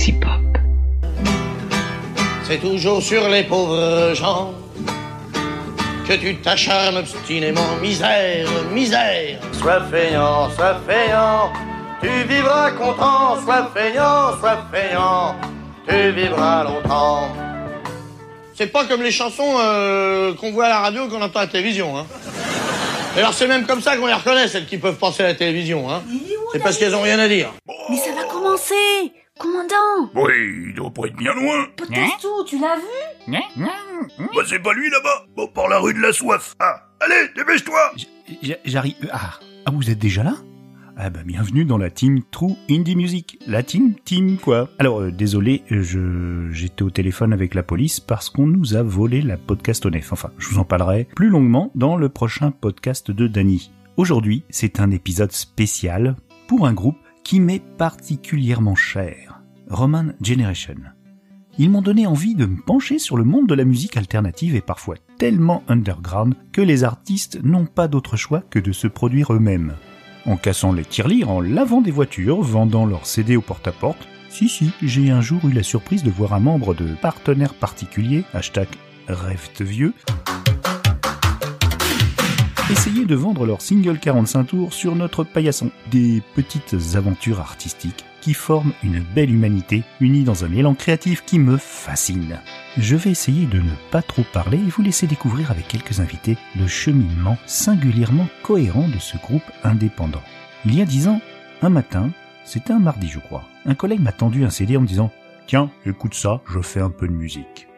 [0.00, 0.30] sexy pop.
[2.44, 4.52] C'est toujours sur les pauvres gens
[6.08, 7.76] que tu t'acharnes obstinément.
[7.82, 9.38] Misère, misère.
[9.52, 11.52] Sois feignant, sois feignant.
[12.02, 13.40] Tu vivras content.
[13.44, 15.34] Sois feignant, sois feignant.
[15.86, 17.28] Tu vivras longtemps.
[18.54, 21.44] C'est pas comme les chansons euh, qu'on voit à la radio ou qu'on entend à
[21.44, 21.96] la télévision.
[21.96, 22.06] Hein.
[23.16, 25.34] Et alors c'est même comme ça qu'on les reconnaît, celles qui peuvent penser à la
[25.34, 25.90] télévision.
[25.90, 26.02] Hein.
[26.52, 27.52] C'est parce qu'elles ont rien à dire.
[27.88, 28.74] Mais ça va commencer
[29.40, 31.64] Commandant Oui, il doit pas être bien loin.
[31.74, 35.24] Podcastou, tu l'as vu Bah, c'est pas lui là-bas.
[35.34, 36.54] Bon, par la rue de la soif.
[36.60, 37.92] Ah, allez, dépêche-toi.
[38.66, 38.96] J'arrive.
[39.10, 39.38] Ah.
[39.64, 40.34] ah, vous êtes déjà là?
[40.98, 43.38] Ah bah bienvenue dans la team True Indie Music.
[43.46, 47.98] La team, team quoi Alors euh, désolé, euh, je j'étais au téléphone avec la police
[48.00, 50.12] parce qu'on nous a volé la podcast au nef.
[50.12, 53.70] Enfin, je vous en parlerai plus longuement dans le prochain podcast de Dany.
[53.96, 59.40] Aujourd'hui, c'est un épisode spécial pour un groupe qui m'est particulièrement cher.
[59.68, 60.76] Roman Generation.
[61.58, 64.60] Ils m'ont donné envie de me pencher sur le monde de la musique alternative et
[64.60, 69.74] parfois tellement underground que les artistes n'ont pas d'autre choix que de se produire eux-mêmes.
[70.26, 74.08] En cassant les tirelires, en lavant des voitures, vendant leurs CD au porte-à-porte.
[74.28, 78.24] Si si, j'ai un jour eu la surprise de voir un membre de partenaire particulier,
[78.32, 78.68] hashtag
[79.08, 79.50] rêve
[82.70, 85.70] essayer de vendre leur single 45 tours sur notre paillasson.
[85.90, 91.38] Des petites aventures artistiques qui forment une belle humanité unie dans un élan créatif qui
[91.38, 92.38] me fascine.
[92.76, 96.36] Je vais essayer de ne pas trop parler et vous laisser découvrir avec quelques invités
[96.58, 100.22] le cheminement singulièrement cohérent de ce groupe indépendant.
[100.64, 101.20] Il y a dix ans,
[101.62, 102.10] un matin,
[102.44, 105.10] c'était un mardi je crois, un collègue m'a tendu un CD en me disant
[105.46, 107.69] Tiens, écoute ça, je fais un peu de musique.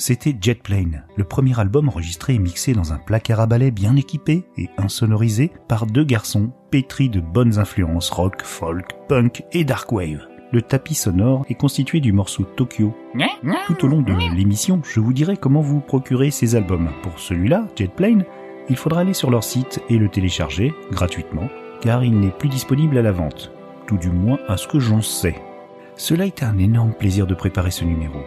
[0.00, 3.96] C'était Jet Plane, le premier album enregistré et mixé dans un placard à balai bien
[3.96, 9.90] équipé et insonorisé par deux garçons pétris de bonnes influences rock, folk, punk et dark
[9.90, 10.24] wave.
[10.52, 12.94] Le tapis sonore est constitué du morceau Tokyo.
[13.66, 16.90] Tout au long de l'émission, je vous dirai comment vous procurer ces albums.
[17.02, 18.24] Pour celui-là, Jet Plane,
[18.70, 21.48] il faudra aller sur leur site et le télécharger gratuitement,
[21.80, 23.50] car il n'est plus disponible à la vente.
[23.88, 25.34] Tout du moins à ce que j'en sais.
[25.96, 28.20] Cela été un énorme plaisir de préparer ce numéro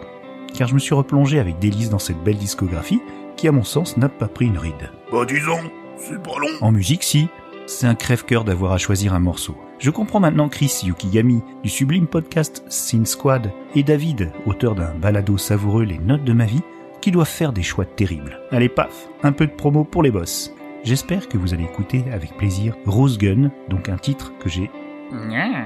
[0.52, 3.00] car je me suis replongé avec délice dans cette belle discographie
[3.36, 4.90] qui, à mon sens, n'a pas pris une ride.
[5.10, 6.48] Bah, disons, c'est pas long.
[6.60, 7.28] En musique, si,
[7.66, 9.56] c'est un crève-cœur d'avoir à choisir un morceau.
[9.78, 15.38] Je comprends maintenant Chris Yukigami du sublime podcast Sin Squad et David, auteur d'un balado
[15.38, 16.62] savoureux Les Notes de ma vie,
[17.00, 18.40] qui doivent faire des choix terribles.
[18.52, 20.52] Allez, paf, un peu de promo pour les boss.
[20.84, 24.70] J'espère que vous allez écouter avec plaisir Rose Gun, donc un titre que j'ai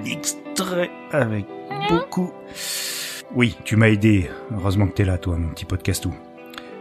[0.04, 1.46] extrait avec
[1.88, 2.30] beaucoup
[3.34, 4.31] oui, tu m'as aidé.
[4.53, 6.14] Heureusement que t'es là, toi, mon petit podcastou.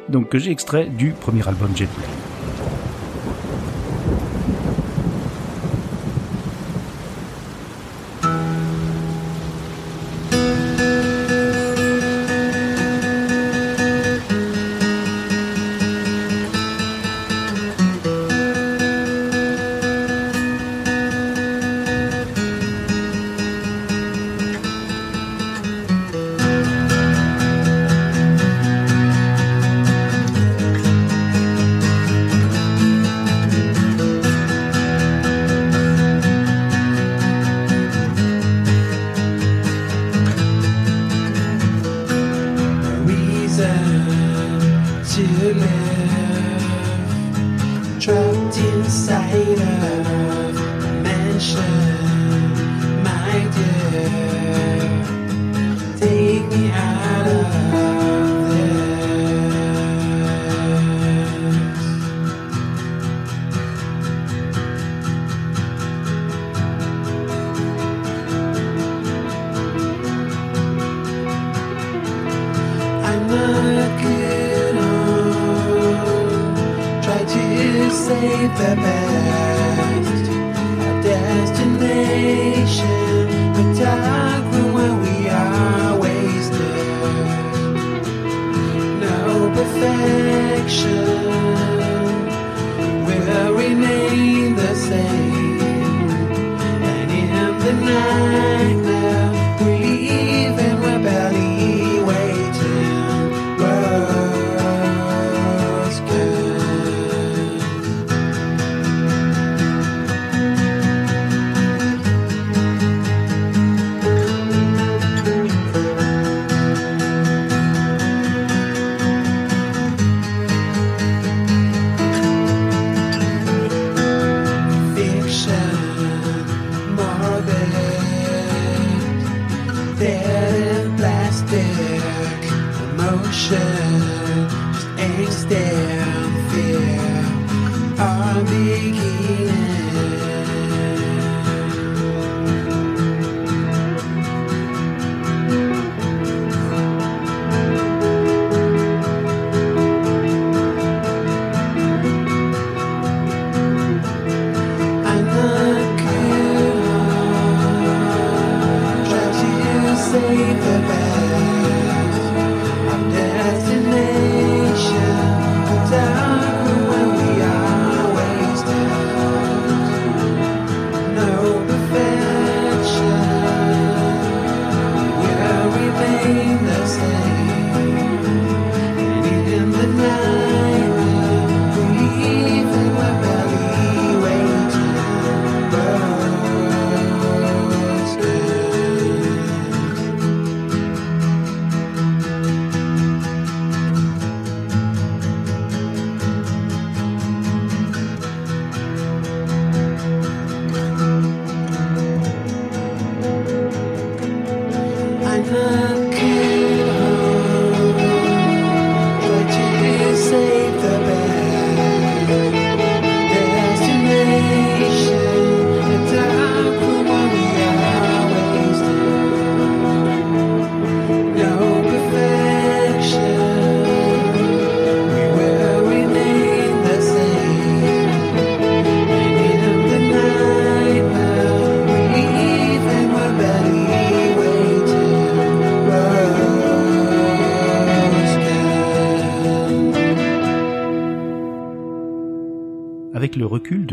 [0.10, 1.90] Donc, que j'ai extrait du premier album Jet.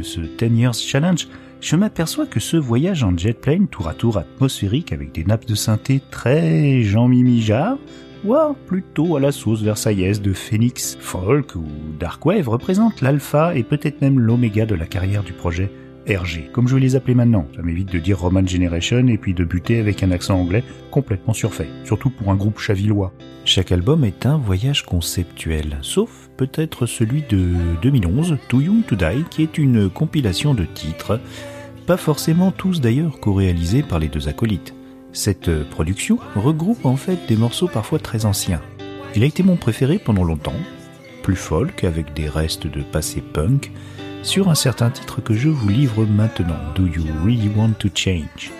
[0.03, 1.29] De ce 10 Years Challenge,
[1.61, 5.47] je m'aperçois que ce voyage en jet plane tour à tour atmosphérique avec des nappes
[5.47, 7.79] de synthé très Jean-Mimi Jarre,
[8.25, 11.65] voire plutôt à la sauce versaillaise de Phoenix, Folk ou
[12.01, 15.71] Darkwave représente l'alpha et peut-être même l'oméga de la carrière du projet
[16.09, 17.47] RG, comme je vais les appeler maintenant.
[17.55, 21.33] Ça m'évite de dire Roman Generation et puis de buter avec un accent anglais complètement
[21.33, 23.13] surfait, surtout pour un groupe chavillois.
[23.45, 27.51] Chaque album est un voyage conceptuel, sauf peut-être celui de
[27.83, 31.21] 2011, Too Young to Die, qui est une compilation de titres,
[31.87, 34.75] pas forcément tous d'ailleurs co-réalisés par les deux acolytes.
[35.13, 38.63] Cette production regroupe en fait des morceaux parfois très anciens.
[39.15, 40.55] Il a été mon préféré pendant longtemps,
[41.23, 43.73] plus folk avec des restes de passé punk,
[44.23, 48.53] sur un certain titre que je vous livre maintenant, Do You Really Want to Change?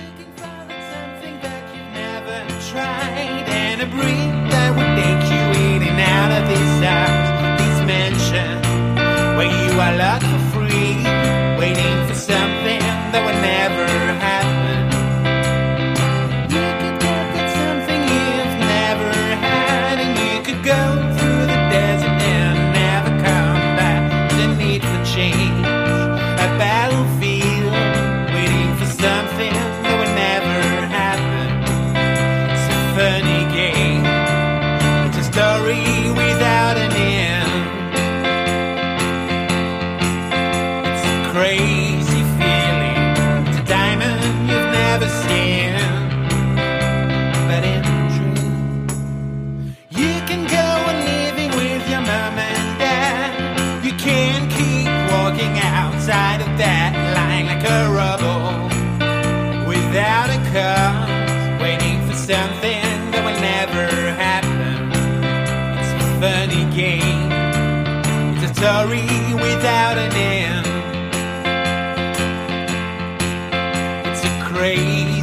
[74.63, 75.22] grace.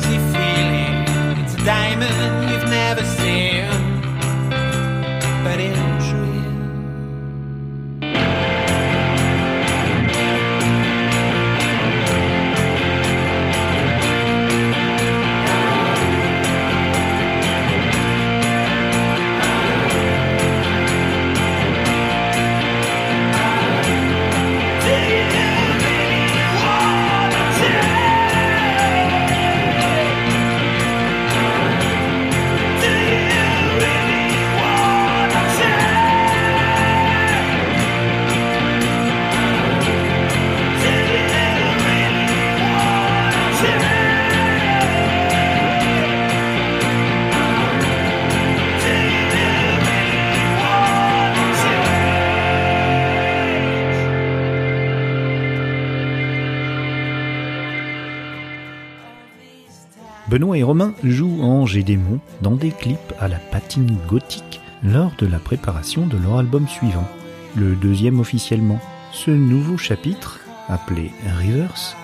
[60.70, 65.40] Et Romain jouent en Gédémon dans des clips à la patine gothique lors de la
[65.40, 67.08] préparation de leur album suivant,
[67.56, 68.80] le deuxième officiellement.
[69.12, 71.10] Ce nouveau chapitre, appelé
[71.40, 71.98] Rivers,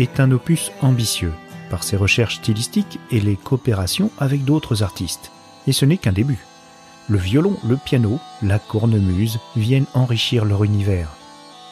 [0.00, 1.32] est un opus ambitieux
[1.70, 5.30] par ses recherches stylistiques et les coopérations avec d'autres artistes.
[5.68, 6.44] Et ce n'est qu'un début.
[7.08, 11.10] Le violon, le piano, la cornemuse viennent enrichir leur univers.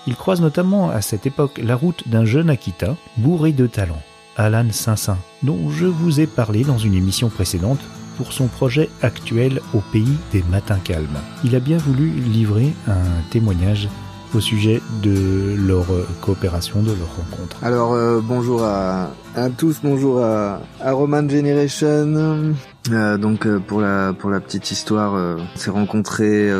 [0.06, 4.00] Ils croisent notamment à cette époque la route d'un jeune Akita bourré de talent,
[4.36, 7.80] Alan Saint-Saint, dont je vous ai parlé dans une émission précédente
[8.16, 11.18] pour son projet actuel au pays des matins calmes.
[11.44, 13.88] Il a bien voulu livrer un témoignage
[14.34, 15.86] au sujet de leur
[16.20, 17.56] coopération, de leur rencontre.
[17.62, 19.10] Alors euh, bonjour à,
[19.56, 22.54] tous, bonjour à, Roman Generation.
[22.90, 26.50] Euh, donc euh, pour la pour la petite histoire, on s'est rencontrés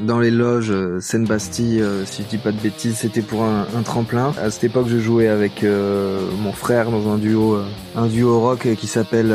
[0.00, 4.32] dans les loges Seine-Bastille, si je dis pas de bêtises, c'était pour un, tremplin.
[4.42, 7.58] À cette époque, je jouais avec mon frère dans un duo
[7.96, 9.34] un duo rock qui s'appelle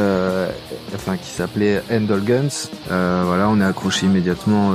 [0.94, 2.70] enfin qui s'appelait Handle Guns.
[2.88, 4.74] voilà, on est accroché immédiatement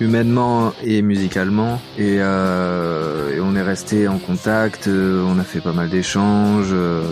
[0.00, 5.72] humainement et musicalement et, euh, et, on est resté en contact on a fait pas
[5.72, 7.02] mal d'échanges euh,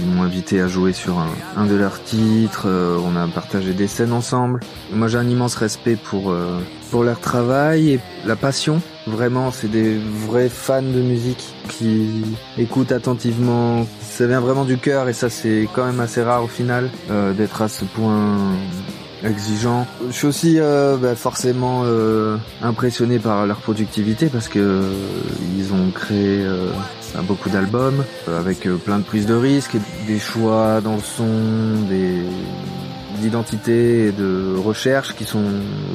[0.00, 3.72] ils m'ont invité à jouer sur un, un de leurs titres euh, on a partagé
[3.72, 4.60] des scènes ensemble.
[4.92, 6.58] Moi j'ai un immense respect pour euh,
[6.90, 8.80] pour leur travail et la passion.
[9.06, 12.24] Vraiment c'est des vrais fans de musique qui
[12.58, 13.86] écoutent attentivement.
[14.00, 17.32] Ça vient vraiment du cœur et ça c'est quand même assez rare au final euh,
[17.32, 18.36] d'être à ce point
[19.24, 19.86] exigeant.
[20.08, 24.92] Je suis aussi euh, bah, forcément euh, impressionné par leur productivité parce que euh,
[25.56, 26.68] ils ont créé euh,
[27.22, 32.22] beaucoup d'albums avec plein de prises de risques, des choix dans le son, des
[33.20, 35.44] d'identité et de recherche qui sont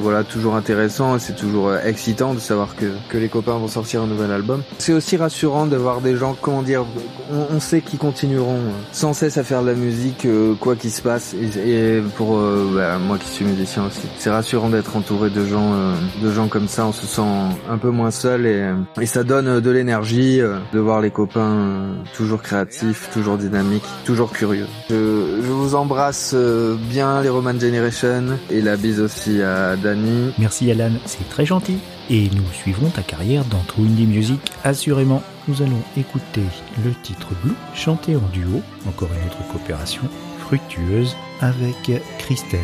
[0.00, 4.02] voilà toujours intéressants et c'est toujours excitant de savoir que, que les copains vont sortir
[4.02, 4.62] un nouvel album.
[4.78, 6.84] C'est aussi rassurant de voir des gens, comment dire,
[7.32, 8.60] on, on sait qu'ils continueront
[8.92, 12.36] sans cesse à faire de la musique euh, quoi qu'il se passe et, et pour
[12.38, 14.06] euh, bah, moi qui suis musicien aussi.
[14.18, 17.22] C'est rassurant d'être entouré de gens euh, de gens comme ça, on se sent
[17.68, 22.42] un peu moins seul et, et ça donne de l'énergie de voir les copains toujours
[22.42, 24.66] créatifs, toujours dynamiques, toujours curieux.
[24.88, 30.32] Je, je vous embrasse bien les Roman Generation et la bise aussi à Danny.
[30.38, 31.78] Merci Alan, c'est très gentil.
[32.08, 35.22] Et nous suivrons ta carrière dans True Music, assurément.
[35.48, 36.44] Nous allons écouter
[36.84, 40.02] le titre Blue, chanté en duo, encore une autre coopération
[40.38, 42.60] fructueuse, avec Christelle,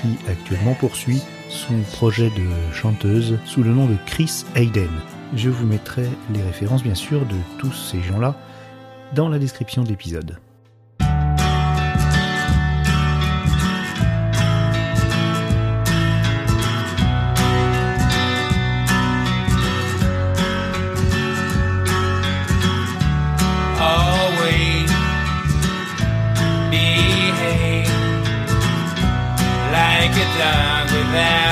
[0.00, 4.90] qui actuellement poursuit son projet de chanteuse sous le nom de Chris Hayden.
[5.36, 8.36] Je vous mettrai les références bien sûr de tous ces gens-là
[9.14, 10.36] dans la description de l'épisode.
[31.14, 31.43] that.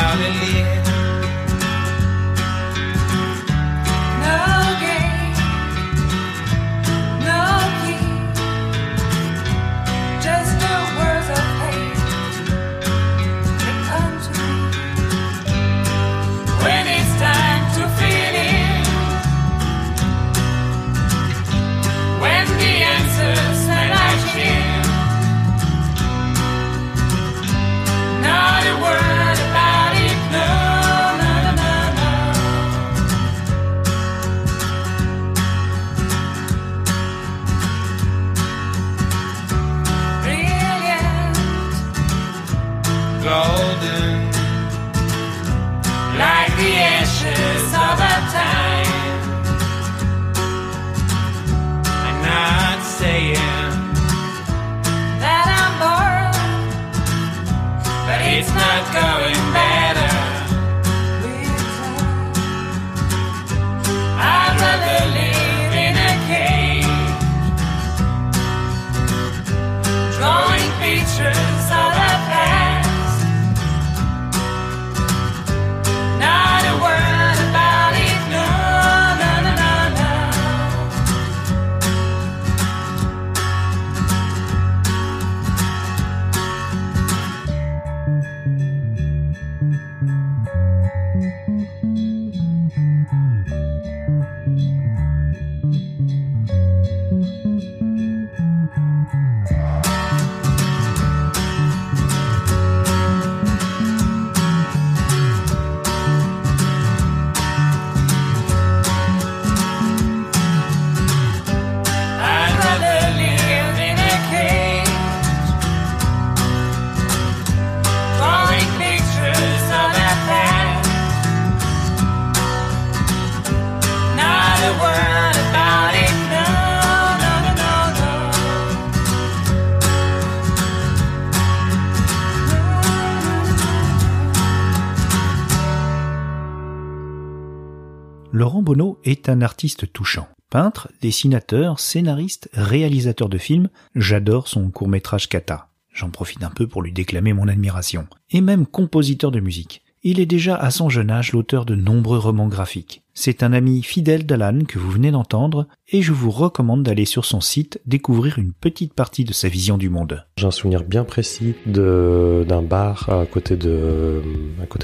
[138.43, 140.27] Laurent Bonneau est un artiste touchant.
[140.51, 145.69] Peintre, dessinateur, scénariste, réalisateur de films, j'adore son court-métrage Kata.
[145.93, 148.09] J'en profite un peu pour lui déclamer mon admiration.
[148.33, 149.85] Et même compositeur de musique.
[150.05, 153.05] Il est déjà à son jeune âge l'auteur de nombreux romans graphiques.
[153.15, 157.25] C'est un ami fidèle d'Alan que vous venez d'entendre et je vous recommande d'aller sur
[157.25, 160.27] son site découvrir une petite partie de sa vision du monde.
[160.39, 164.21] J'ai un souvenir bien précis d'un bar à côté de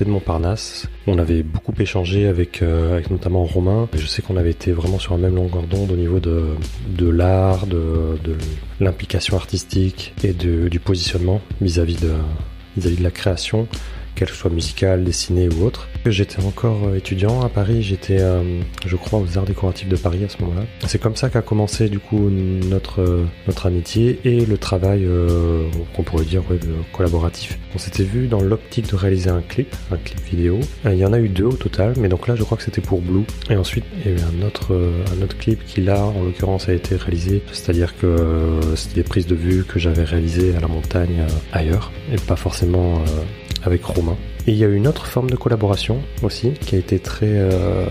[0.06, 0.88] Montparnasse.
[1.08, 3.88] On avait beaucoup échangé avec euh, notamment Romain.
[3.94, 7.66] Je sais qu'on avait été vraiment sur la même longueur d'onde au niveau de l'art,
[7.66, 8.16] de,
[8.78, 13.66] l'implication artistique et du positionnement vis-à-vis de la création
[14.18, 15.88] qu'elle soit musicale, dessinée ou autre.
[16.04, 20.24] J'étais encore euh, étudiant à Paris, j'étais, euh, je crois, aux Arts décoratifs de Paris
[20.24, 20.66] à ce moment-là.
[20.86, 25.06] C'est comme ça qu'a commencé du coup notre euh, notre amitié et le travail
[25.94, 26.42] qu'on pourrait dire
[26.92, 27.58] collaboratif.
[27.74, 30.58] On s'était vu dans l'optique de réaliser un clip, un clip vidéo.
[30.84, 32.80] Il y en a eu deux au total, mais donc là je crois que c'était
[32.80, 33.24] pour Blue.
[33.50, 34.74] Et ensuite il y a eu un autre
[35.16, 38.16] un autre clip qui là en l'occurrence a été réalisé, c'est-à-dire que
[38.74, 43.02] c'était des prises de vue que j'avais réalisées à la montagne ailleurs et pas forcément
[43.64, 44.16] avec Romain.
[44.46, 47.26] Et il y a eu une autre forme de collaboration aussi qui a été très
[47.26, 47.84] euh,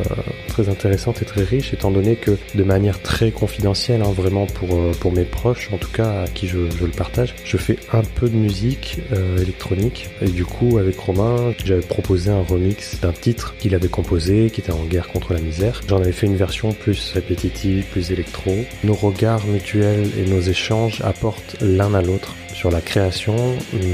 [0.48, 4.74] très intéressante et très riche étant donné que de manière très confidentielle, hein, vraiment pour
[4.74, 7.78] euh, pour mes proches en tout cas à qui je, je le partage, je fais
[7.94, 13.00] un peu de musique euh, électronique et du coup avec Romain j'avais proposé un remix
[13.02, 15.82] d'un titre qu'il avait composé qui était en guerre contre la misère.
[15.88, 18.52] J'en avais fait une version plus répétitive, plus électro.
[18.84, 23.36] Nos regards mutuels et nos échanges apportent l'un à l'autre sur la création,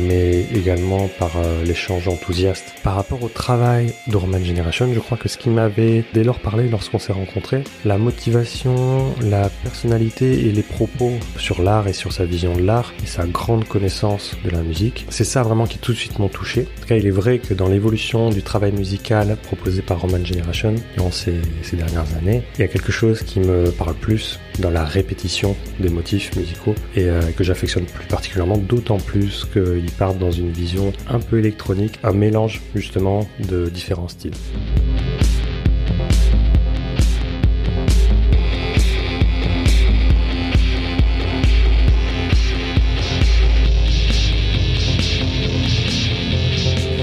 [0.07, 2.63] mais également par euh, l'échange enthousiaste.
[2.81, 6.39] Par rapport au travail de Roman Generation, je crois que ce qui m'avait dès lors
[6.39, 12.13] parlé lorsqu'on s'est rencontrés, la motivation, la personnalité et les propos sur l'art et sur
[12.13, 15.77] sa vision de l'art et sa grande connaissance de la musique, c'est ça vraiment qui
[15.77, 16.61] tout de suite m'ont touché.
[16.61, 20.23] En tout cas, il est vrai que dans l'évolution du travail musical proposé par Roman
[20.23, 24.39] Generation durant ces, ces dernières années, il y a quelque chose qui me parle plus
[24.59, 29.91] dans la répétition des motifs musicaux et euh, que j'affectionne plus particulièrement d'autant plus qu'ils
[29.97, 34.33] partent dans une vision un peu électronique, un mélange justement de différents styles.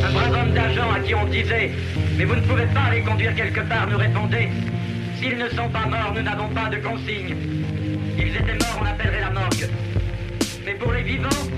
[0.02, 1.70] Un brave homme d'argent à qui on disait
[2.16, 4.48] Mais vous ne pouvez pas les conduire quelque part, nous répondait
[5.20, 7.36] S'ils ne sont pas morts, nous n'avons pas de consigne.
[8.18, 8.59] Ils étaient
[11.22, 11.49] Mais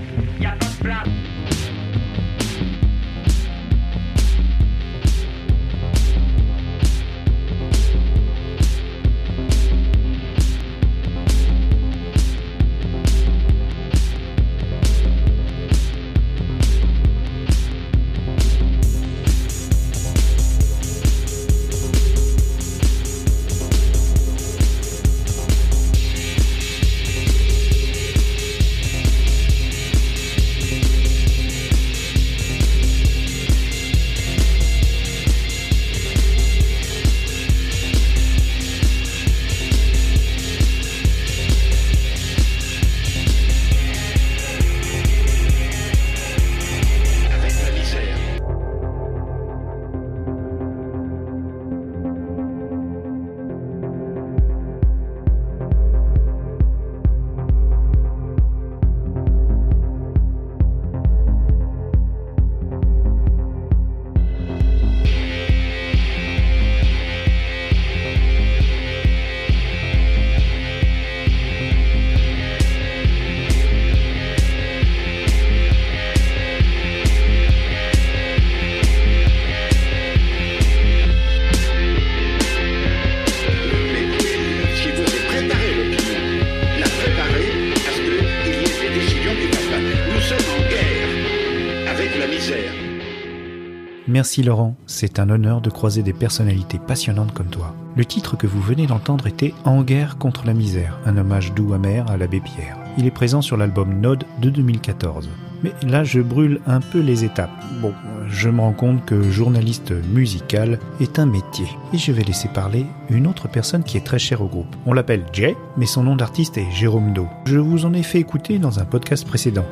[94.12, 97.74] Merci Laurent, c'est un honneur de croiser des personnalités passionnantes comme toi.
[97.96, 101.72] Le titre que vous venez d'entendre était En guerre contre la misère, un hommage doux
[101.72, 102.76] amer à l'abbé Pierre.
[102.98, 105.30] Il est présent sur l'album Node de 2014.
[105.62, 107.64] Mais là, je brûle un peu les étapes.
[107.80, 107.94] Bon,
[108.28, 111.68] je me rends compte que journaliste musical est un métier.
[111.94, 114.76] Et je vais laisser parler une autre personne qui est très chère au groupe.
[114.84, 117.28] On l'appelle Jay, mais son nom d'artiste est Jérôme Do.
[117.46, 119.64] Je vous en ai fait écouter dans un podcast précédent.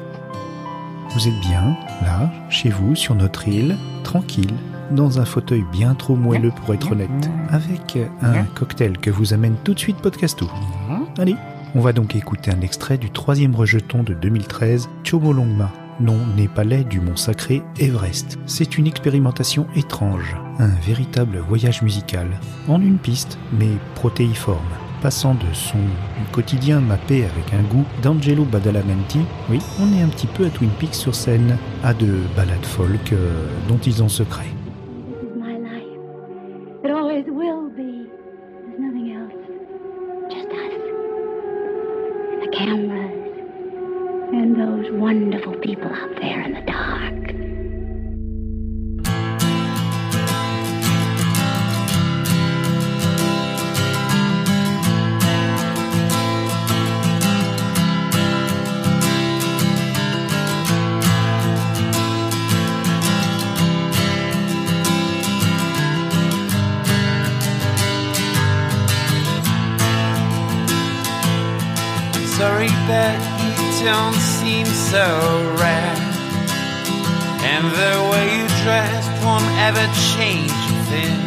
[1.13, 4.55] Vous êtes bien, là, chez vous, sur notre île, tranquille,
[4.93, 9.57] dans un fauteuil bien trop moelleux pour être honnête, avec un cocktail que vous amène
[9.65, 10.51] tout de suite Podcastou.
[11.19, 11.35] Allez,
[11.75, 15.71] on va donc écouter un extrait du troisième rejeton de 2013, Chomolongma.
[16.01, 18.39] Non, n'est pas laid du mont sacré Everest.
[18.47, 22.29] C'est une expérimentation étrange, un véritable voyage musical,
[22.69, 24.59] en une piste, mais protéiforme,
[25.01, 25.79] passant de son
[26.33, 30.71] quotidien mappé avec un goût d'Angelo Badalamenti, oui, on est un petit peu à Twin
[30.79, 34.47] Peaks sur scène, à de ballades folk euh, dont ils ont secret.
[42.53, 43.15] Cameras.
[44.33, 47.20] And those wonderful people out there in the dark.
[73.85, 75.07] Don't seem so
[75.57, 75.97] rare.
[77.53, 79.85] And the way you dress won't ever
[80.17, 81.21] change a thing.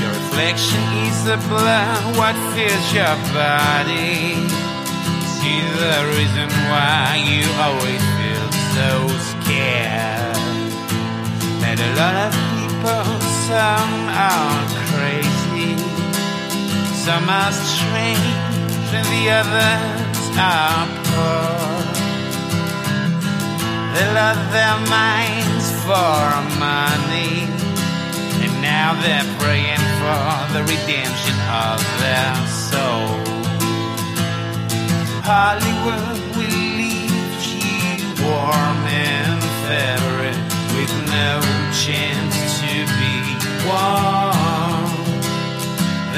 [0.00, 4.34] Your reflection is the blood, what fills your body.
[5.38, 8.90] See the reason why you always feel so
[9.30, 10.36] scared.
[11.62, 13.06] Met a lot of people,
[13.46, 15.78] some are crazy,
[17.06, 18.48] some are strange
[18.90, 20.07] and the others
[20.38, 20.86] are.
[23.94, 26.22] They love their minds for
[26.62, 27.50] money,
[28.42, 32.34] and now they're praying for the redemption of their
[32.70, 33.18] soul.
[35.26, 37.10] Hollywood will leave
[37.52, 40.40] you warm and favorite
[40.74, 41.40] with no
[41.84, 44.57] chance to be warm.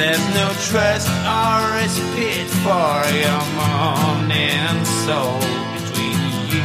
[0.00, 5.40] There's no trust or respect for your morning soul
[5.76, 6.16] between
[6.48, 6.64] you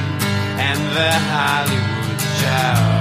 [0.57, 2.94] and the Hollywood Joe.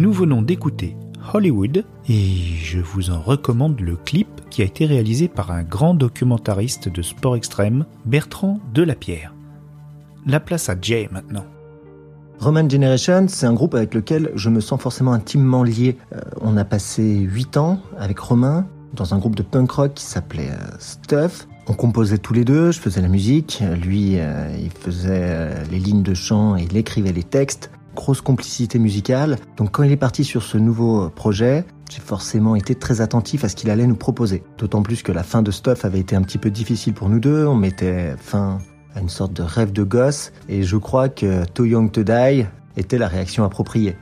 [0.00, 0.96] Nous venons d'écouter
[1.34, 5.92] Hollywood et je vous en recommande le clip qui a été réalisé par un grand
[5.92, 9.34] documentariste de sport extrême, Bertrand Delapierre.
[10.24, 11.44] La place à Jay maintenant.
[12.38, 15.98] Roman Generation, c'est un groupe avec lequel je me sens forcément intimement lié.
[16.14, 20.04] Euh, on a passé 8 ans avec Romain dans un groupe de punk rock qui
[20.04, 21.46] s'appelait euh, Stuff.
[21.68, 26.02] On composait tous les deux, je faisais la musique, lui euh, il faisait les lignes
[26.02, 27.70] de chant et il écrivait les textes.
[27.94, 29.36] Grosse complicité musicale.
[29.56, 33.48] Donc quand il est parti sur ce nouveau projet, j'ai forcément été très attentif à
[33.48, 34.42] ce qu'il allait nous proposer.
[34.58, 37.18] D'autant plus que la fin de Stuff avait été un petit peu difficile pour nous
[37.18, 37.46] deux.
[37.46, 38.58] On mettait fin
[38.94, 42.46] à une sorte de rêve de gosse et je crois que Too Young to Die
[42.76, 43.96] était la réaction appropriée.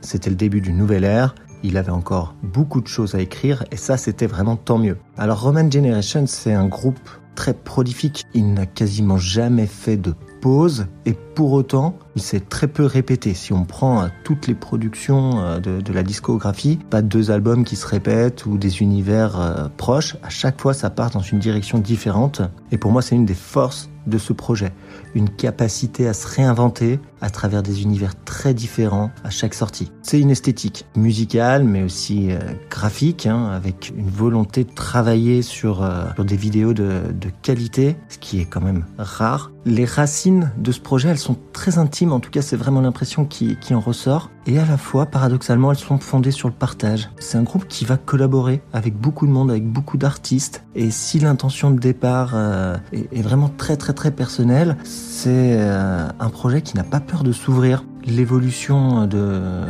[0.00, 3.76] C'était le début d'une nouvelle ère, il avait encore beaucoup de choses à écrire et
[3.76, 4.96] ça c'était vraiment tant mieux.
[5.16, 6.98] Alors Roman Generation c'est un groupe
[7.34, 12.66] très prolifique, il n'a quasiment jamais fait de pause et pour autant il s'est très
[12.66, 13.34] peu répété.
[13.34, 17.76] Si on prend euh, toutes les productions euh, de, la discographie, pas deux albums qui
[17.76, 21.78] se répètent ou des univers euh, proches, à chaque fois ça part dans une direction
[21.78, 24.72] différente et pour moi c'est une des forces de ce projet.
[25.14, 29.92] Une capacité à se réinventer à travers des univers très différents à chaque sortie.
[30.02, 32.30] C'est une esthétique musicale, mais aussi
[32.70, 37.02] graphique, hein, avec une volonté de travailler sur, sur des vidéos de
[37.42, 39.50] qualité, ce qui est quand même rare.
[39.66, 43.26] Les racines de ce projet, elles sont très intimes, en tout cas c'est vraiment l'impression
[43.26, 44.30] qui, qui en ressort.
[44.46, 47.10] Et à la fois, paradoxalement, elles sont fondées sur le partage.
[47.18, 50.64] C'est un groupe qui va collaborer avec beaucoup de monde, avec beaucoup d'artistes.
[50.74, 56.30] Et si l'intention de départ euh, est, vraiment très très très personnelle, c'est euh, un
[56.30, 57.84] projet qui n'a pas peur de s'ouvrir.
[58.06, 59.64] L'évolution de,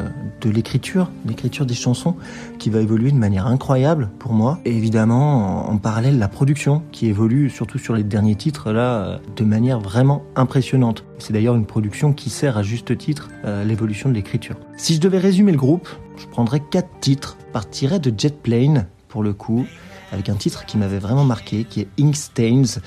[0.45, 2.16] l'écriture, l'écriture des chansons,
[2.59, 4.61] qui va évoluer de manière incroyable pour moi.
[4.64, 9.45] Et évidemment, en, parallèle, la production qui évolue, surtout sur les derniers titres, là, de
[9.45, 11.05] manière vraiment impressionnante.
[11.19, 14.57] C'est d'ailleurs une production qui sert à juste titre euh, l'évolution de l'écriture.
[14.77, 17.37] Si je devais résumer le groupe, je prendrais quatre titres.
[17.53, 19.66] Partirais de Jet Plane, pour le coup,
[20.12, 22.81] avec un titre qui m'avait vraiment marqué, qui est Ink Stains.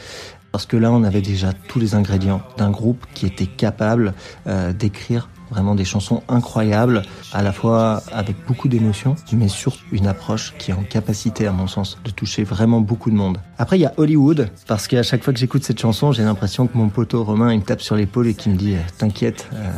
[0.54, 4.14] Parce que là, on avait déjà tous les ingrédients d'un groupe qui était capable
[4.46, 10.06] euh, d'écrire vraiment des chansons incroyables, à la fois avec beaucoup d'émotions, mais surtout une
[10.06, 13.40] approche qui est en capacité, à mon sens, de toucher vraiment beaucoup de monde.
[13.58, 16.68] Après, il y a Hollywood, parce qu'à chaque fois que j'écoute cette chanson, j'ai l'impression
[16.68, 19.48] que mon poteau Romain, il me tape sur l'épaule et qu'il me dit euh, T'inquiète,
[19.54, 19.72] euh,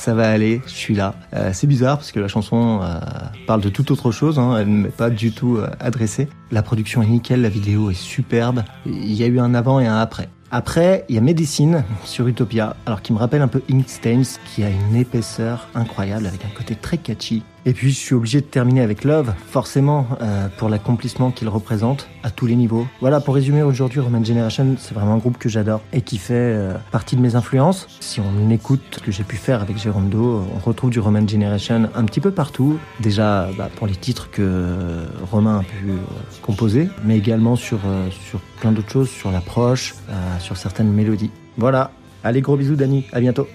[0.00, 1.14] ça va aller, je suis là.
[1.34, 2.98] Euh, c'est bizarre parce que la chanson euh,
[3.46, 6.28] parle de toute autre chose, hein, elle ne m'est pas du tout euh, adressée.
[6.50, 8.64] La production est nickel, la vidéo est superbe.
[8.86, 10.30] Il y a eu un avant et un après.
[10.50, 14.38] Après, il y a Medicine sur Utopia, alors qui me rappelle un peu Ink Stains,
[14.46, 17.42] qui a une épaisseur incroyable avec un côté très catchy.
[17.66, 22.08] Et puis, je suis obligé de terminer avec Love, forcément, euh, pour l'accomplissement qu'il représente
[22.22, 22.86] à tous les niveaux.
[23.00, 26.34] Voilà, pour résumer, aujourd'hui, Roman Generation, c'est vraiment un groupe que j'adore et qui fait
[26.34, 27.86] euh, partie de mes influences.
[28.00, 31.26] Si on écoute ce que j'ai pu faire avec Jérôme Do, on retrouve du Roman
[31.28, 32.78] Generation un petit peu partout.
[33.00, 35.96] Déjà, bah, pour les titres que Romain a pu euh,
[36.40, 39.94] composer, mais également sur, sur plein d'autres choses, sur l'approche,
[40.38, 41.30] sur certaines mélodies.
[41.56, 41.90] Voilà.
[42.24, 43.04] Allez, gros bisous, Dani.
[43.12, 43.46] À bientôt.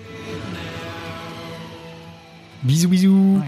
[2.66, 3.42] Bisous bisous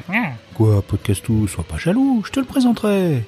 [0.54, 3.24] Quoi, Podcastou, sois pas jaloux, je te le présenterai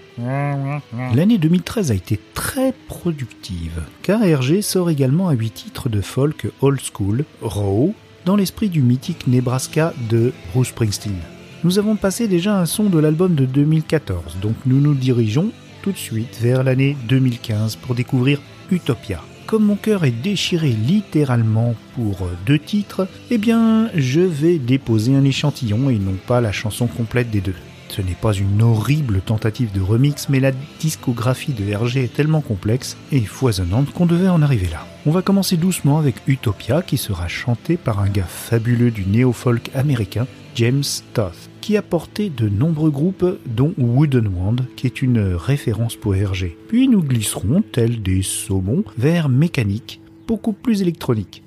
[1.15, 6.45] L'année 2013 a été très productive, car RG sort également à 8 titres de folk
[6.62, 11.17] old school, raw, dans l'esprit du mythique Nebraska de Bruce Springsteen.
[11.63, 15.49] Nous avons passé déjà un son de l'album de 2014, donc nous nous dirigeons
[15.82, 19.23] tout de suite vers l'année 2015 pour découvrir Utopia.
[19.49, 25.23] Comme mon cœur est déchiré littéralement pour deux titres, eh bien je vais déposer un
[25.23, 27.55] échantillon et non pas la chanson complète des deux.
[27.88, 32.41] Ce n'est pas une horrible tentative de remix, mais la discographie de RG est tellement
[32.41, 34.85] complexe et foisonnante qu'on devait en arriver là.
[35.07, 39.71] On va commencer doucement avec Utopia qui sera chanté par un gars fabuleux du néo-folk
[39.73, 40.83] américain, James
[41.13, 46.13] Toth, qui a porté de nombreux groupes dont Wooden Wand, qui est une référence pour
[46.13, 46.57] RG.
[46.67, 51.43] Puis nous glisserons, tels des saumons, vers mécanique, beaucoup plus électronique.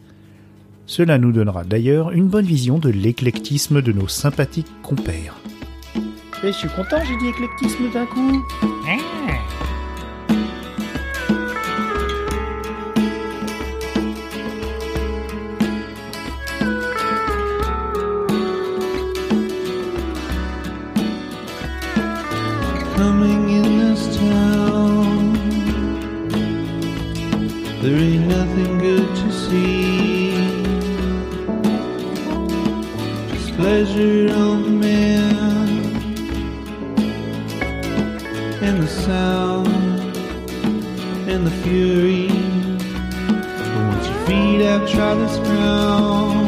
[0.87, 5.37] Cela nous donnera d'ailleurs une bonne vision de l'éclectisme de nos sympathiques compères.
[6.45, 8.45] Et je suis content, j'ai dit éclectisme d'un coup.
[23.03, 25.33] Coming in this town.
[27.83, 30.31] There ain't nothing good to see.
[33.33, 35.69] Just pleasure on the man
[38.67, 39.69] and the sound
[41.33, 42.29] and the fury.
[43.73, 46.42] But once your feet have trod this ground,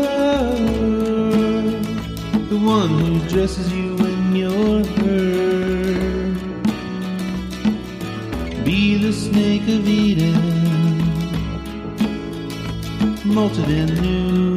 [2.49, 6.37] the one who dresses you when your herd.
[8.65, 10.41] Be the snake of Eden,
[13.23, 14.52] molted and new.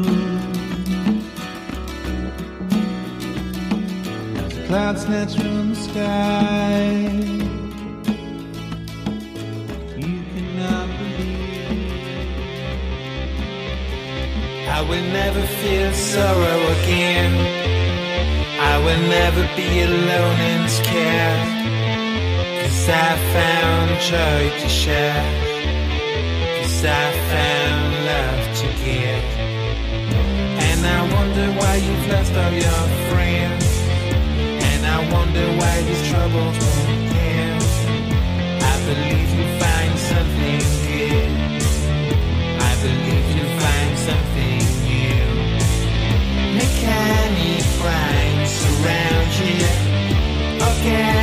[4.76, 6.90] As a cloud snatch from the sky.
[9.96, 11.88] You cannot believe.
[14.68, 17.32] I will never feel sorrow again.
[18.60, 21.48] I will never be alone and scared.
[22.62, 25.24] Cause I found joy to share.
[26.60, 29.24] Cause I found love to give.
[30.68, 33.65] And I wonder why you've lost all your friends.
[35.36, 37.12] Wonder why these troubles won't.
[38.62, 41.30] I believe you'll find something good.
[42.58, 45.28] I believe you'll find something new.
[46.56, 49.60] Mechanic rhymes surround you.
[50.64, 51.15] Organic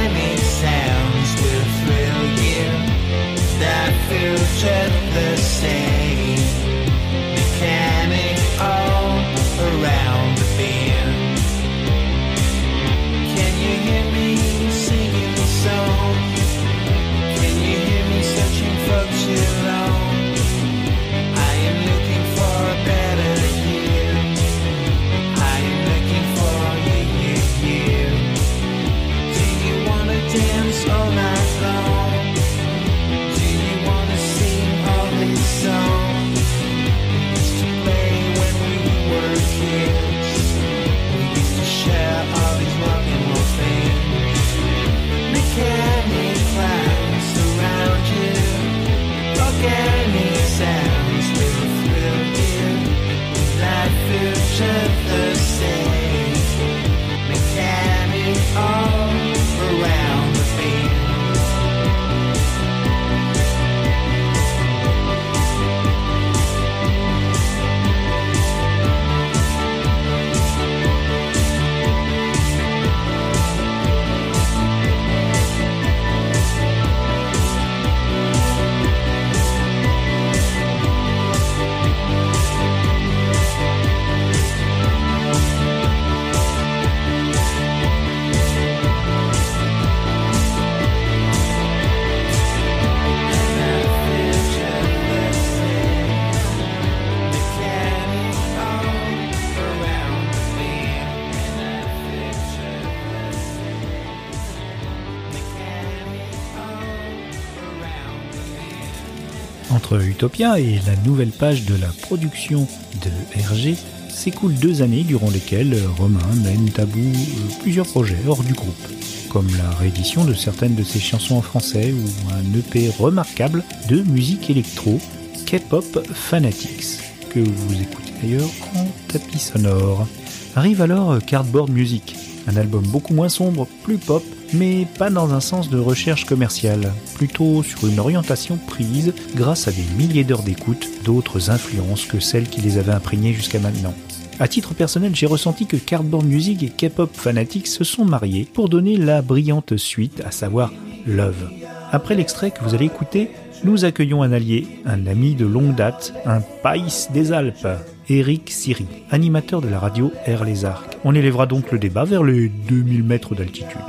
[109.73, 112.67] Entre Utopia et la nouvelle page de la production
[113.01, 113.09] de
[113.41, 113.75] RG
[114.07, 118.87] s'écoulent deux années durant lesquelles Romain mène à bout euh, plusieurs projets hors du groupe,
[119.29, 124.03] comme la réédition de certaines de ses chansons en français ou un EP remarquable de
[124.03, 124.99] musique électro,
[125.47, 126.99] K-pop Fanatics,
[127.31, 130.07] que vous écoutez d'ailleurs en tapis sonore.
[130.55, 132.15] Arrive alors Cardboard Music,
[132.47, 136.91] un album beaucoup moins sombre, plus pop, mais pas dans un sens de recherche commerciale,
[137.15, 142.49] plutôt sur une orientation prise grâce à des milliers d'heures d'écoute d'autres influences que celles
[142.49, 143.93] qui les avaient imprégnées jusqu'à maintenant.
[144.39, 148.67] À titre personnel, j'ai ressenti que Cardboard Music et K-pop Fanatics se sont mariés pour
[148.67, 150.71] donner la brillante suite, à savoir
[151.05, 151.49] Love.
[151.91, 153.29] Après l'extrait que vous allez écouter,
[153.63, 157.67] nous accueillons un allié, un ami de longue date, un païs des Alpes,
[158.09, 160.97] Eric Siri, animateur de la radio Air les Arcs.
[161.03, 163.81] On élèvera donc le débat vers les 2000 mètres d'altitude.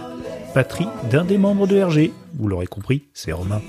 [0.54, 3.60] Patrie d'un des membres de RG, vous l'aurez compris, c'est Romain.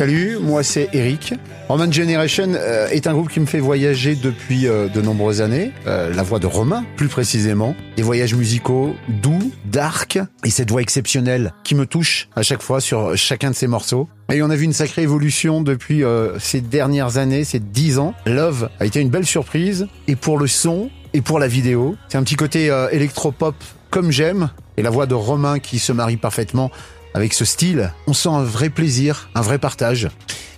[0.00, 1.34] Salut, moi c'est Eric.
[1.68, 5.72] Roman Generation euh, est un groupe qui me fait voyager depuis euh, de nombreuses années.
[5.86, 7.76] Euh, la voix de Romain, plus précisément.
[7.98, 12.80] Des voyages musicaux doux, dark, et cette voix exceptionnelle qui me touche à chaque fois
[12.80, 14.08] sur chacun de ces morceaux.
[14.32, 16.02] Et on a vu une sacrée évolution depuis
[16.38, 18.14] ces dernières années, ces dix ans.
[18.24, 21.94] Love a été une belle surprise, et pour le son, et pour la vidéo.
[22.08, 23.54] C'est un petit côté électropop
[23.90, 24.48] comme j'aime,
[24.78, 26.70] et la voix de Romain qui se marie parfaitement
[27.14, 27.92] avec ce style.
[28.06, 30.08] On sent un vrai plaisir, un vrai partage.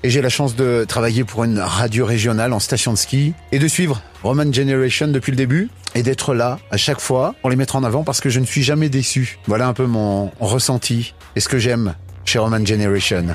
[0.05, 3.59] Et j'ai la chance de travailler pour une radio régionale en station de ski et
[3.59, 7.57] de suivre Roman Generation depuis le début et d'être là à chaque fois pour les
[7.57, 9.39] mettre en avant parce que je ne suis jamais déçu.
[9.47, 11.95] Voilà un peu mon ressenti et ce que j'aime
[12.25, 13.27] chez Roman Generation.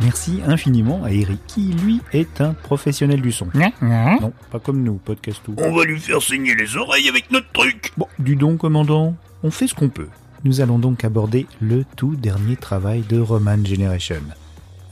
[0.00, 3.48] Merci infiniment à Eric, qui lui est un professionnel du son.
[3.82, 5.54] Non, pas comme nous, podcast tout.
[5.58, 7.92] On va lui faire saigner les oreilles avec notre truc.
[7.96, 10.08] Bon, du don, commandant, on fait ce qu'on peut.
[10.44, 14.22] Nous allons donc aborder le tout dernier travail de Roman Generation.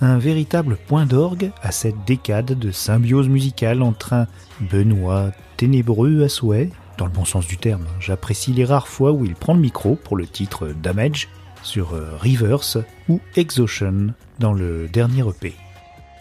[0.00, 4.26] Un véritable point d'orgue à cette décade de symbiose musicale entre un
[4.60, 7.86] Benoît ténébreux à souhait, dans le bon sens du terme.
[8.00, 11.28] J'apprécie les rares fois où il prend le micro pour le titre Damage
[11.66, 15.54] sur euh, Reverse ou Exhaustion dans le dernier EP.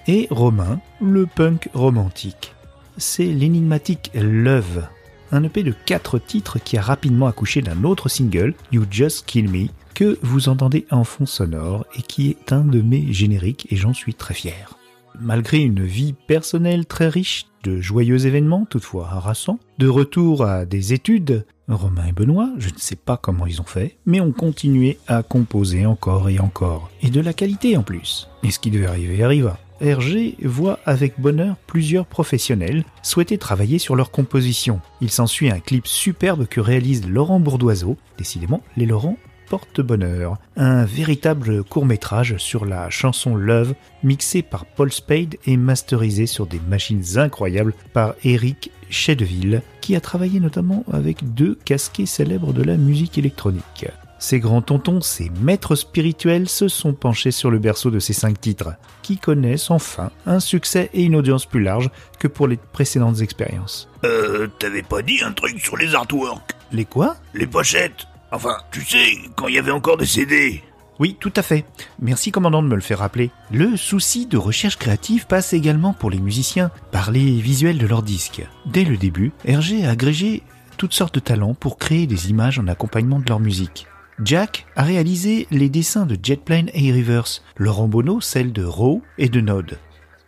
[0.07, 2.53] Et Romain, le punk romantique.
[2.97, 4.87] C'est l'énigmatique Love,
[5.31, 9.49] un EP de 4 titres qui a rapidement accouché d'un autre single, You Just Kill
[9.49, 13.75] Me, que vous entendez en fond sonore et qui est un de mes génériques et
[13.75, 14.77] j'en suis très fier.
[15.19, 20.93] Malgré une vie personnelle très riche de joyeux événements, toutefois harassants, de retour à des
[20.93, 24.99] études, Romain et Benoît, je ne sais pas comment ils ont fait, mais ont continué
[25.07, 28.29] à composer encore et encore, et de la qualité en plus.
[28.43, 29.57] Et ce qui devait arriver arriva.
[29.81, 34.79] RG voit avec bonheur plusieurs professionnels souhaiter travailler sur leur composition.
[35.01, 39.17] Il s'ensuit un clip superbe que réalise Laurent Bourdoiseau, décidément les Laurent
[39.49, 43.73] porte-bonheur, un véritable court-métrage sur la chanson Love,
[44.03, 50.01] mixé par Paul Spade et masterisé sur des machines incroyables par Eric Chedeville, qui a
[50.01, 53.87] travaillé notamment avec deux casquets célèbres de la musique électronique.
[54.17, 58.39] Ces grands tontons, ces maîtres spirituels se sont penchés sur le berceau de ces cinq
[58.39, 63.19] titres, qui connaissent enfin un succès et une audience plus large que pour les précédentes
[63.19, 63.89] expériences.
[64.03, 66.55] Euh, t'avais pas dit un truc sur les artworks?
[66.71, 67.17] Les quoi?
[67.33, 70.63] Les pochettes Enfin, tu sais, quand il y avait encore des CD.
[70.99, 71.65] Oui, tout à fait.
[71.99, 73.31] Merci commandant de me le faire rappeler.
[73.51, 78.03] Le souci de recherche créative passe également pour les musiciens par les visuels de leurs
[78.03, 78.45] disques.
[78.65, 80.41] Dès le début, RG a agrégé
[80.77, 83.87] toutes sortes de talents pour créer des images en accompagnement de leur musique.
[84.23, 89.27] Jack a réalisé les dessins de Jetplane et Reverse, Laurent Bonneau celles de Raw et
[89.27, 89.77] de Node.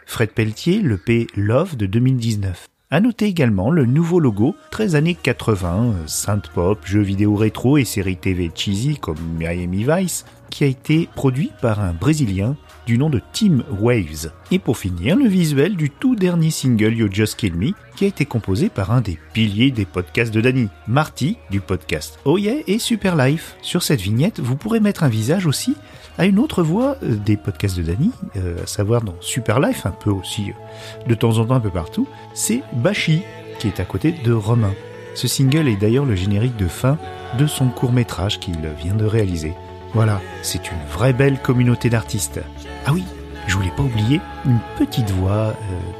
[0.05, 2.67] Fred Pelletier le P Love de 2019.
[2.89, 7.77] À noter également le nouveau logo, 13 années 80, euh, synth pop, jeux vidéo rétro
[7.77, 12.97] et séries TV cheesy comme Miami Vice, qui a été produit par un Brésilien du
[12.97, 14.31] nom de Team Waves.
[14.51, 18.07] Et pour finir, le visuel du tout dernier single You Just Kill Me, qui a
[18.07, 22.79] été composé par un des piliers des podcasts de Danny, Marty, du podcast Oh et
[22.79, 23.57] Super Life.
[23.61, 25.75] Sur cette vignette, vous pourrez mettre un visage aussi
[26.17, 29.85] à une autre voix euh, des podcasts de Danny, euh, à savoir dans Super Life,
[29.85, 33.21] un peu aussi euh, de temps en temps un peu partout, c'est Bashi,
[33.59, 34.73] qui est à côté de Romain.
[35.15, 36.97] Ce single est d'ailleurs le générique de fin
[37.37, 39.53] de son court métrage qu'il vient de réaliser.
[39.93, 42.39] Voilà, c'est une vraie belle communauté d'artistes.
[42.85, 43.03] Ah oui,
[43.47, 45.53] je voulais pas oublier une petite voix euh,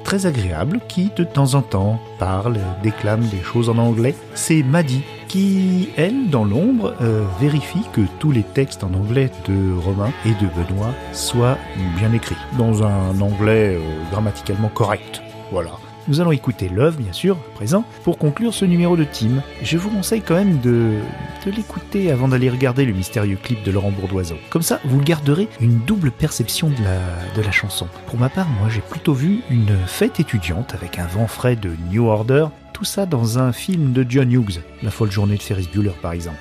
[0.04, 4.16] très agréable qui de temps en temps parle, déclame des choses en anglais.
[4.36, 5.04] C'est Maddy
[5.38, 10.32] qui, elle, dans l'ombre, euh, vérifie que tous les textes en anglais de Romain et
[10.32, 11.58] de Benoît soient
[11.98, 13.80] bien écrits, dans un anglais euh,
[14.12, 15.22] grammaticalement correct.
[15.52, 15.72] Voilà.
[16.08, 19.44] Nous allons écouter Love, bien sûr, à présent, pour conclure ce numéro de Team.
[19.62, 20.94] Je vous conseille quand même de,
[21.46, 24.38] l'écouter avant d'aller regarder le mystérieux clip de Laurent Bourdoiseau.
[24.50, 27.88] Comme ça, vous garderez une double perception de la chanson.
[28.08, 31.72] Pour ma part, moi, j'ai plutôt vu une fête étudiante avec un vent frais de
[31.92, 32.48] New Order,
[32.78, 36.12] tout ça dans un film de John Hughes, La folle journée de Ferris Bueller par
[36.12, 36.38] exemple.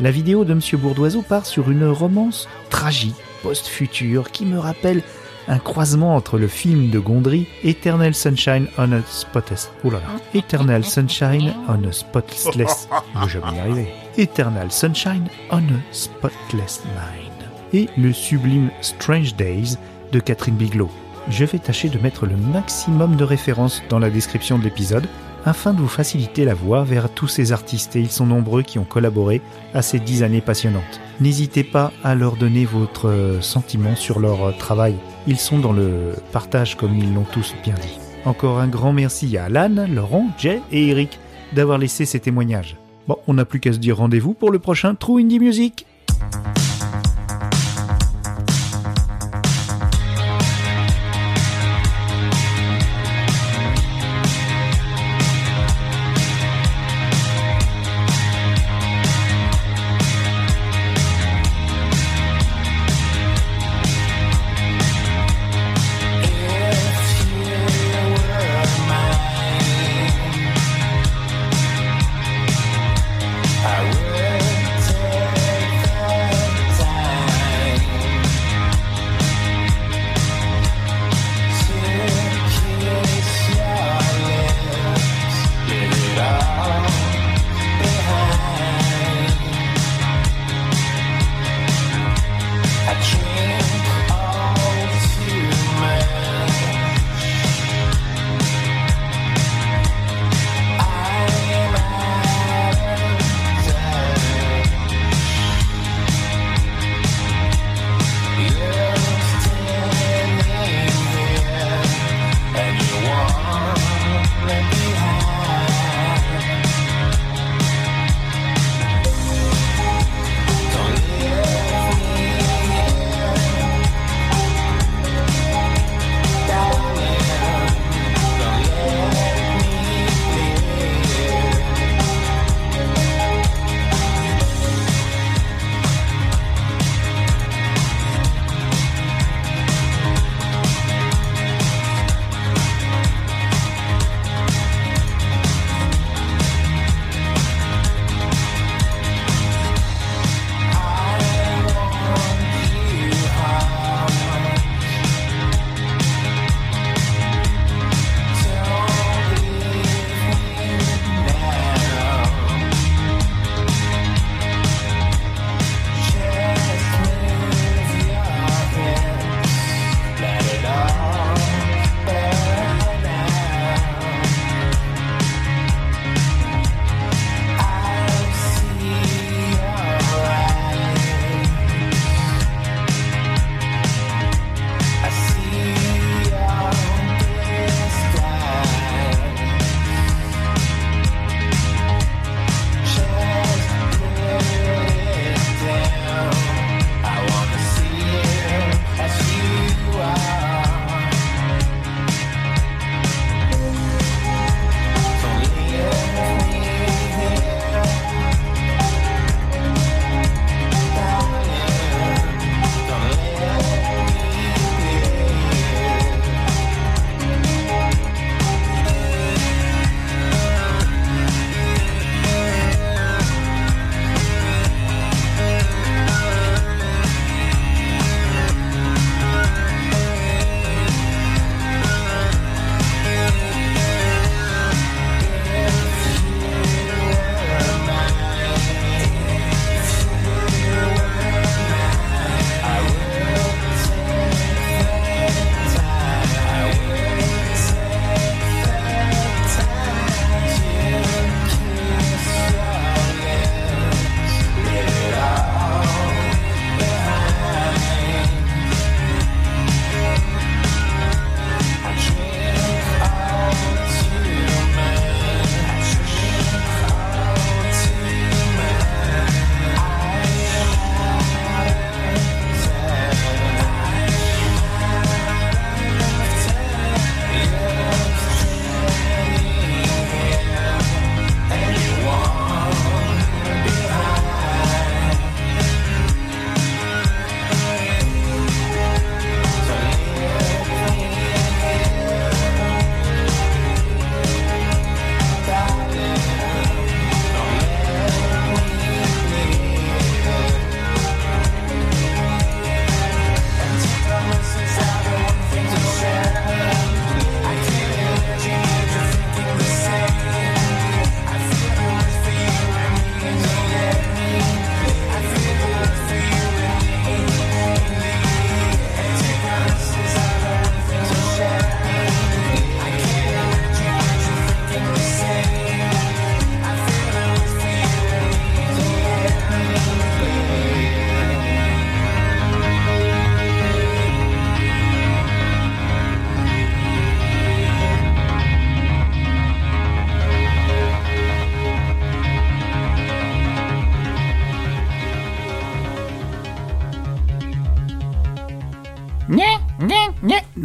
[0.00, 5.02] La vidéo de Monsieur Bourdoiseau part sur une romance tragique, post-future, qui me rappelle
[5.48, 9.70] un croisement entre le film de Gondry Eternal Sunshine on a Spotless.
[9.82, 10.20] Oh là là.
[10.34, 12.86] Eternal Sunshine on a Spotless.
[13.22, 13.88] Je jamais y arriver.
[14.18, 17.50] Eternal Sunshine on a Spotless Mind.
[17.72, 19.78] Et le sublime Strange Days
[20.12, 20.90] de Catherine Bigelow.
[21.30, 25.06] Je vais tâcher de mettre le maximum de références dans la description de l'épisode
[25.44, 28.78] afin de vous faciliter la voie vers tous ces artistes et ils sont nombreux qui
[28.78, 29.40] ont collaboré
[29.74, 31.00] à ces dix années passionnantes.
[31.20, 34.94] N'hésitez pas à leur donner votre euh, sentiment sur leur euh, travail.
[35.26, 37.98] Ils sont dans le partage comme ils l'ont tous bien dit.
[38.24, 41.18] Encore un grand merci à Alan, Laurent, Jay et Eric
[41.52, 42.76] d'avoir laissé ces témoignages.
[43.08, 45.86] Bon, on n'a plus qu'à se dire rendez-vous pour le prochain True Indie Music.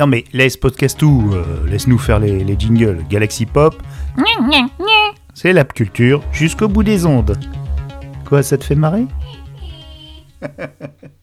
[0.08, 3.04] Non mais laisse Podcastou, euh, laisse-nous faire les, les jingles.
[3.10, 3.76] Galaxy Pop,
[5.34, 7.38] c'est la culture jusqu'au bout des ondes.
[8.24, 9.06] Quoi, ça te fait marrer?